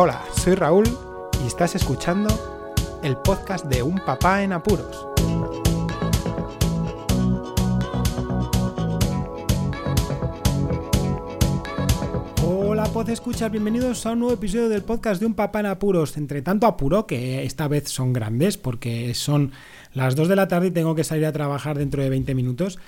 [0.00, 0.86] Hola, soy Raúl
[1.42, 2.28] y estás escuchando
[3.02, 5.08] el podcast de Un Papá en Apuros.
[12.46, 16.16] Hola, pod escuchas, bienvenidos a un nuevo episodio del podcast de Un Papá en Apuros.
[16.16, 19.50] Entre tanto apuro, que esta vez son grandes porque son
[19.94, 22.78] las 2 de la tarde y tengo que salir a trabajar dentro de 20 minutos.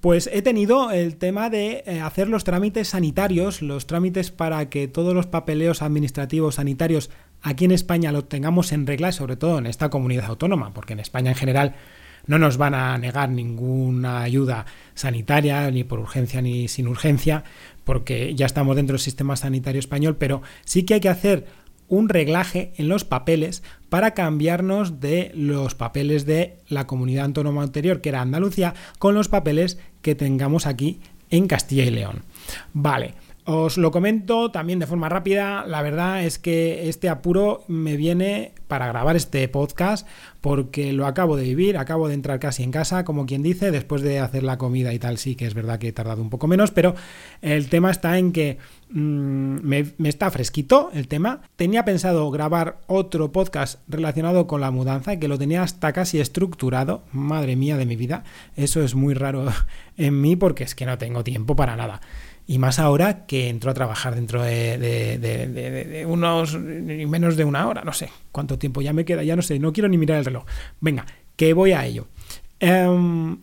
[0.00, 4.88] Pues he tenido el tema de eh, hacer los trámites sanitarios, los trámites para que
[4.88, 7.10] todos los papeleos administrativos sanitarios
[7.42, 11.00] aquí en España los tengamos en regla, sobre todo en esta comunidad autónoma, porque en
[11.00, 11.74] España en general
[12.26, 17.44] no nos van a negar ninguna ayuda sanitaria, ni por urgencia ni sin urgencia,
[17.84, 21.46] porque ya estamos dentro del sistema sanitario español, pero sí que hay que hacer
[21.88, 28.00] un reglaje en los papeles para cambiarnos de los papeles de la comunidad autónoma anterior,
[28.00, 32.22] que era Andalucía, con los papeles que tengamos aquí en Castilla y León.
[32.72, 33.14] Vale.
[33.48, 35.64] Os lo comento también de forma rápida.
[35.68, 40.04] La verdad es que este apuro me viene para grabar este podcast
[40.40, 44.02] porque lo acabo de vivir, acabo de entrar casi en casa, como quien dice, después
[44.02, 45.16] de hacer la comida y tal.
[45.16, 46.96] Sí que es verdad que he tardado un poco menos, pero
[47.40, 48.58] el tema está en que
[48.90, 51.42] mmm, me, está fresquito el tema.
[51.56, 57.02] Tenía pensado grabar otro podcast relacionado con la mudanza que lo tenía hasta casi estructurado.
[57.12, 58.24] Madre mía de mi vida.
[58.56, 59.46] Eso es muy raro
[59.96, 62.00] en mí porque es que no tengo tiempo para nada.
[62.48, 67.82] Y más ahora que entró a trabajar dentro de, de, unos menos de una hora,
[67.82, 70.24] no sé cuánto tiempo ya me queda, ya no sé, no quiero ni mirar el
[70.24, 70.44] reloj.
[70.80, 72.06] Venga, que voy a ello.
[72.60, 73.38] Um,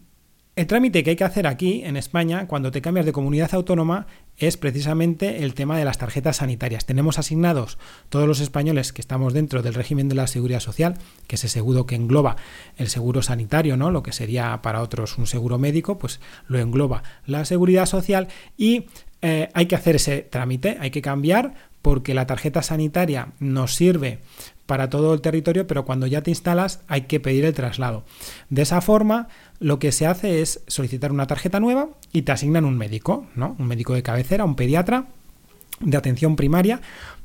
[0.55, 4.05] el trámite que hay que hacer aquí en España cuando te cambias de comunidad autónoma
[4.38, 6.86] es precisamente el tema de las tarjetas sanitarias.
[6.86, 7.78] Tenemos asignados
[8.09, 11.53] todos los españoles que estamos dentro del régimen de la seguridad social, que es ese
[11.53, 12.36] seguro que engloba
[12.78, 13.92] el seguro sanitario, ¿no?
[13.92, 18.86] Lo que sería para otros un seguro médico, pues lo engloba la seguridad social y
[19.26, 24.20] eh, hay que hacer ese trámite, hay que cambiar porque la tarjeta sanitaria nos sirve
[24.66, 28.04] para todo el territorio, pero cuando ya te instalas hay que pedir el traslado.
[28.50, 29.30] De esa forma,
[29.62, 33.56] lo que se hace es solicitar una tarjeta nueva y te asignan un médico, ¿no?
[33.60, 35.06] Un médico de cabecera, un pediatra
[35.80, 36.82] de atención primaria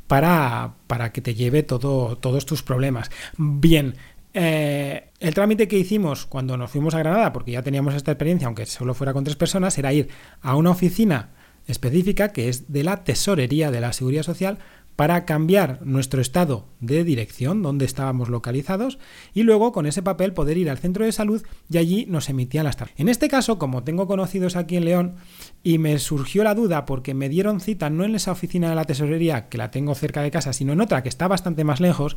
[0.07, 3.11] para, para que te lleve todo, todos tus problemas.
[3.37, 3.97] Bien,
[4.35, 8.47] eh, el trámite que hicimos cuando nos fuimos a Granada, porque ya teníamos esta experiencia,
[8.47, 10.09] aunque solo fuera con tres personas, era ir
[10.43, 11.31] a una oficina
[11.69, 14.59] específica que es de la Tesorería de la Seguridad Social
[14.99, 18.99] para cambiar nuestro estado de dirección, donde estábamos localizados,
[19.33, 21.41] y luego con ese papel poder ir al centro de salud
[21.71, 23.01] y allí nos emitían las tarjetas.
[23.01, 25.15] En este caso, como tengo conocidos aquí en León,
[25.63, 28.87] y me surgió la duda porque me dieron cita no en esa oficina de la
[28.87, 32.17] tesorería, que la tengo cerca de casa, sino en otra que está bastante más lejos,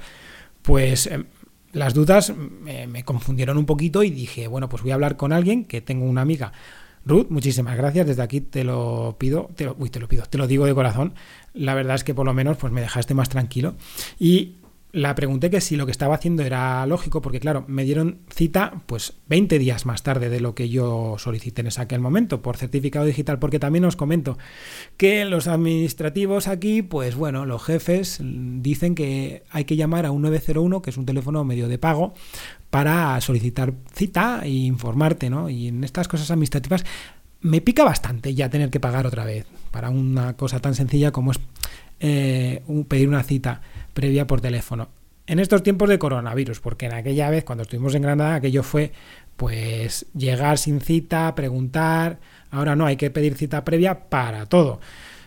[0.63, 1.06] pues...
[1.06, 1.23] Eh,
[1.73, 5.31] las dudas me, me confundieron un poquito y dije, bueno, pues voy a hablar con
[5.31, 6.51] alguien que tengo una amiga
[7.06, 8.07] Ruth, muchísimas gracias.
[8.07, 10.73] Desde aquí te lo pido, te lo, uy, te lo pido, te lo digo de
[10.73, 11.13] corazón.
[11.53, 13.75] La verdad es que por lo menos pues me dejaste más tranquilo.
[14.19, 14.56] Y
[14.91, 18.81] la pregunté que si lo que estaba haciendo era lógico, porque claro, me dieron cita
[18.85, 23.06] pues 20 días más tarde de lo que yo solicité en aquel momento por certificado
[23.06, 24.38] digital, porque también os comento
[24.97, 30.24] que los administrativos aquí, pues bueno, los jefes dicen que hay que llamar a un
[30.24, 32.13] 901, que es un teléfono medio de pago,
[32.69, 35.50] para solicitar cita e informarte, ¿no?
[35.50, 36.85] Y en estas cosas administrativas
[37.41, 41.31] me pica bastante ya tener que pagar otra vez para una cosa tan sencilla como
[41.31, 41.40] es
[42.00, 43.62] eh, pedir una cita
[43.94, 44.90] previa por teléfono.
[45.28, 48.91] En estos tiempos de coronavirus, porque en aquella vez, cuando estuvimos en Granada, aquello fue
[49.38, 52.19] pues llegar sin cita, preguntar.
[52.50, 54.81] Ahora no, hay que pedir cita previa para todo.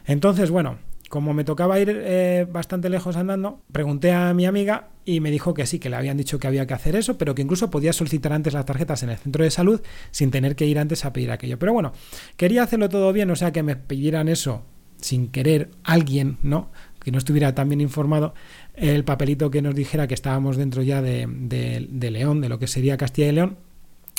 [0.05, 0.79] Entonces, bueno,
[1.15, 5.55] como me tocaba ir eh, bastante lejos andando, pregunté a mi amiga y me dijo
[5.55, 7.93] que sí, que le habían dicho que había que hacer eso, pero que incluso podía
[7.93, 9.81] solicitar antes las tarjetas en el centro de salud
[10.11, 11.57] sin tener que ir antes a pedir aquello.
[11.57, 11.93] Pero bueno,
[12.37, 14.65] quería hacerlo todo bien, o sea que me pidieran eso
[14.97, 16.73] sin querer alguien, ¿no?
[16.99, 18.35] Que no estuviera tan bien informado,
[18.75, 22.59] el papelito que nos dijera que estábamos dentro ya de, de, de León, de lo
[22.59, 23.57] que sería Castilla y León.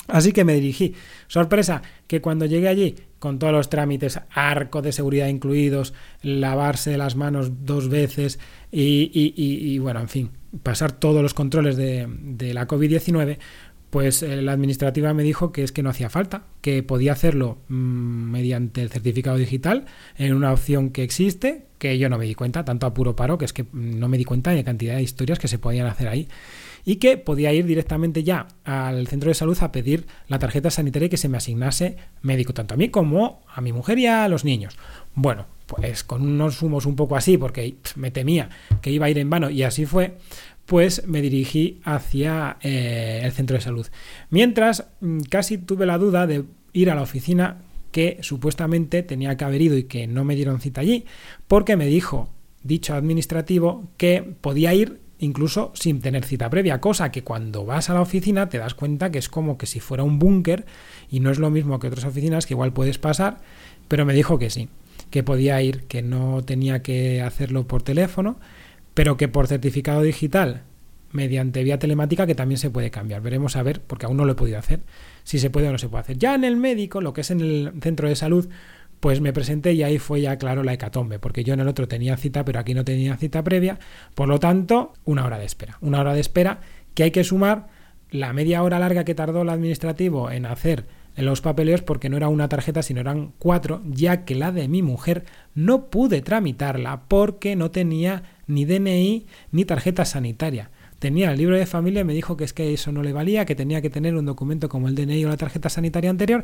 [0.07, 0.93] Así que me dirigí.
[1.27, 7.15] Sorpresa, que cuando llegué allí, con todos los trámites, arco de seguridad incluidos, lavarse las
[7.15, 8.39] manos dos veces
[8.71, 10.29] y, bueno, en fin,
[10.61, 13.39] pasar todos los controles de, la COVID-19,
[13.89, 18.29] pues la administrativa me dijo que es que no hacía falta, que podía hacerlo mmm,
[18.29, 19.85] mediante el certificado digital
[20.17, 23.45] en una opción que existe, que yo no me di cuenta, tanto apuro paro, que
[23.45, 26.09] es que no me di cuenta de la cantidad de historias que se podían hacer
[26.09, 26.27] ahí
[26.85, 31.09] y que podía ir directamente ya al centro de salud a pedir la tarjeta sanitaria
[31.09, 34.45] que se me asignase médico, tanto a mí como a mi mujer y a los
[34.45, 34.77] niños.
[35.15, 38.49] Bueno, pues con unos humos un poco así, porque me temía
[38.81, 40.17] que iba a ir en vano y así fue,
[40.65, 43.87] pues me dirigí hacia eh, el centro de salud.
[44.29, 46.43] Mientras, mm, casi tuve la duda de
[46.73, 47.61] ir a la oficina
[47.91, 51.05] que supuestamente tenía que haber ido y que no me dieron cita allí,
[51.47, 52.29] porque me dijo
[52.61, 57.93] dicho administrativo que podía ir incluso sin tener cita previa, cosa que cuando vas a
[57.93, 60.65] la oficina te das cuenta que es como que si fuera un búnker
[61.09, 63.37] y no es lo mismo que otras oficinas que igual puedes pasar,
[63.87, 64.69] pero me dijo que sí,
[65.09, 68.37] que podía ir, que no tenía que hacerlo por teléfono,
[68.93, 70.63] pero que por certificado digital
[71.11, 73.21] mediante vía telemática que también se puede cambiar.
[73.21, 74.81] Veremos a ver, porque aún no lo he podido hacer,
[75.23, 76.17] si se puede o no se puede hacer.
[76.17, 78.49] Ya en el médico, lo que es en el centro de salud,
[79.05, 81.87] pues me presenté y ahí fue ya claro la hecatombe, porque yo en el otro
[81.87, 83.77] tenía cita, pero aquí no tenía cita previa,
[84.15, 85.77] por lo tanto, una hora de espera.
[85.81, 86.61] Una hora de espera
[86.95, 87.67] que hay que sumar
[88.09, 90.87] la media hora larga que tardó el administrativo en hacer
[91.17, 94.81] los papeleos porque no era una tarjeta sino eran cuatro, ya que la de mi
[94.81, 101.57] mujer no pude tramitarla porque no tenía ni DNI ni tarjeta sanitaria tenía el libro
[101.57, 103.89] de familia y me dijo que es que eso no le valía, que tenía que
[103.89, 106.43] tener un documento como el DNI o la tarjeta sanitaria anterior,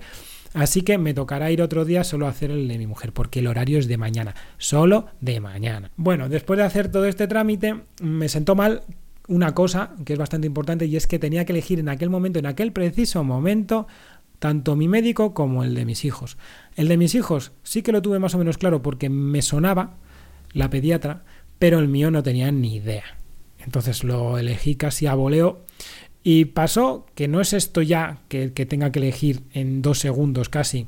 [0.53, 3.39] así que me tocará ir otro día solo a hacer el de mi mujer, porque
[3.39, 5.91] el horario es de mañana, solo de mañana.
[5.95, 8.83] Bueno, después de hacer todo este trámite, me sentó mal
[9.27, 12.39] una cosa que es bastante importante y es que tenía que elegir en aquel momento,
[12.39, 13.87] en aquel preciso momento,
[14.39, 16.37] tanto mi médico como el de mis hijos.
[16.75, 19.97] El de mis hijos sí que lo tuve más o menos claro porque me sonaba
[20.51, 21.23] la pediatra,
[21.59, 23.03] pero el mío no tenía ni idea.
[23.65, 25.65] Entonces lo elegí casi a voleo.
[26.23, 30.87] Y pasó que no es esto ya que, tenga que elegir en dos segundos casi,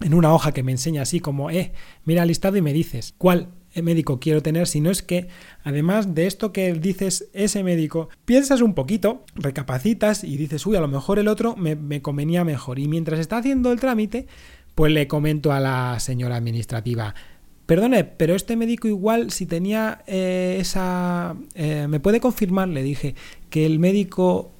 [0.00, 1.72] en una hoja que me enseña así como, eh,
[2.04, 3.48] mira listado y me dices cuál
[3.80, 5.28] médico quiero tener, sino es que
[5.62, 10.80] además de esto que dices ese médico, piensas un poquito, recapacitas y dices, uy, a
[10.80, 12.78] lo mejor el otro me convenía mejor.
[12.78, 14.26] Y mientras está haciendo el trámite,
[14.76, 17.14] pues le comento a la señora administrativa,
[17.66, 21.36] Perdone, pero este médico igual si tenía eh, esa...
[21.54, 22.68] Eh, ¿Me puede confirmar?
[22.68, 23.16] Le dije
[23.50, 24.52] que el médico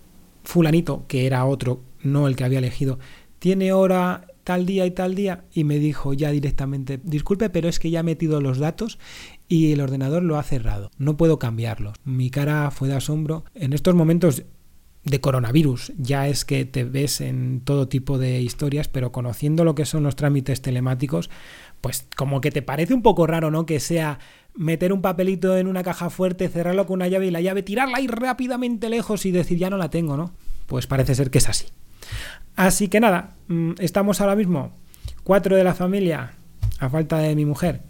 [0.43, 2.99] fulanito, que era otro, no el que había elegido,
[3.39, 7.81] tiene hora tal día y tal día y me dijo ya directamente, disculpe, pero es
[7.81, 8.99] que ya he metido los datos
[9.49, 11.97] y el ordenador lo ha cerrado, no puedo cambiarlos.
[12.05, 13.45] Mi cara fue de asombro.
[13.55, 14.45] En estos momentos
[15.07, 15.93] de coronavirus.
[15.97, 20.03] Ya es que te ves en todo tipo de historias, pero conociendo lo que son
[20.03, 21.31] los trámites telemáticos,
[21.81, 23.65] pues como que te parece un poco raro, ¿no?
[23.65, 24.19] Que sea
[24.55, 27.99] meter un papelito en una caja fuerte, cerrarlo con una llave y la llave tirarla
[27.99, 30.33] ahí rápidamente lejos y decir ya no la tengo, ¿no?
[30.67, 31.67] Pues parece ser que es así.
[32.57, 34.73] Así que nada, mm, estamos ahora mismo
[35.23, 36.33] cuatro de la familia,
[36.81, 37.83] a falta de mi mujer,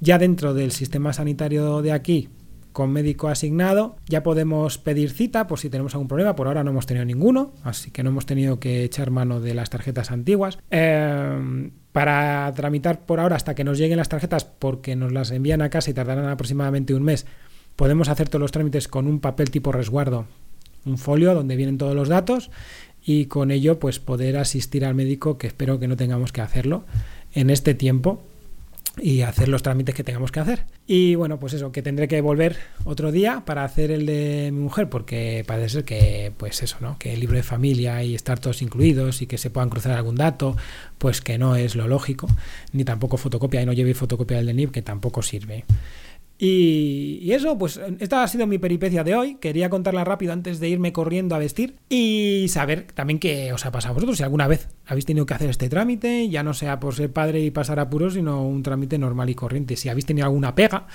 [0.00, 2.28] ya dentro del sistema sanitario de aquí,
[2.74, 3.96] con médico asignado.
[4.08, 6.36] Ya podemos pedir cita por si tenemos algún problema.
[6.36, 9.54] Por ahora no hemos tenido ninguno, así que no hemos tenido que echar mano de
[9.54, 10.58] las tarjetas antiguas.
[10.70, 15.62] Eh, para tramitar por ahora hasta que nos lleguen las tarjetas, porque nos las envían
[15.62, 17.26] a casa y tardarán aproximadamente un mes,
[17.76, 20.26] podemos hacer todos los trámites con un papel tipo resguardo,
[20.84, 22.50] un folio donde vienen todos los datos
[23.04, 26.84] y con ello pues poder asistir al médico, que espero que no tengamos que hacerlo
[27.32, 28.24] en este tiempo
[29.00, 30.66] y hacer los trámites que tengamos que hacer.
[30.86, 34.60] Y bueno, pues eso, que tendré que volver otro día para hacer el de mi
[34.60, 36.98] mujer, porque parece ser que, pues eso, ¿no?
[36.98, 40.16] Que el libro de familia y estar todos incluidos y que se puedan cruzar algún
[40.16, 40.56] dato,
[40.98, 42.28] pues que no es lo lógico,
[42.72, 45.64] ni tampoco fotocopia y no lleve fotocopia del DNIP, que tampoco sirve.
[46.36, 49.36] Y, eso, pues esta ha sido mi peripecia de hoy.
[49.36, 53.72] Quería contarla rápido antes de irme corriendo a vestir y saber también qué os ha
[53.72, 54.18] pasado a vosotros.
[54.18, 57.40] Si alguna vez habéis tenido que hacer este trámite, ya no sea por ser padre
[57.40, 59.76] y pasar apuros, sino un trámite normal y corriente.
[59.76, 60.86] Si habéis tenido alguna pega,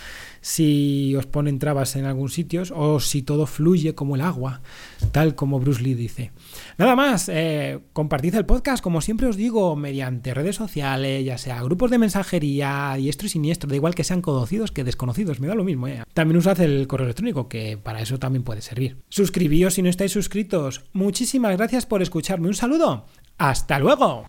[0.42, 4.62] si os ponen trabas en algún sitio o si todo fluye como el agua,
[5.12, 6.32] tal como Bruce Lee dice.
[6.78, 11.62] Nada más, eh, compartid el podcast, como siempre os digo, mediante redes sociales, ya sea
[11.64, 15.56] grupos de mensajería, diestro y siniestro, da igual que sean conocidos que desconocidos, me da
[15.56, 15.88] lo mismo.
[15.88, 16.04] Eh.
[16.14, 18.98] También usad el correo electrónico, que para eso también puede servir.
[19.10, 20.86] Suscribíos si no estáis suscritos.
[20.94, 22.48] Muchísimas gracias por escucharme.
[22.48, 23.06] Un saludo.
[23.38, 24.26] Hasta luego.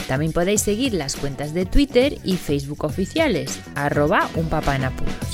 [0.07, 5.34] También podéis seguir las cuentas de Twitter y Facebook oficiales, arroba unpapaenapuros.